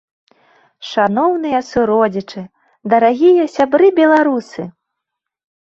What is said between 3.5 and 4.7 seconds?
сябры беларусы!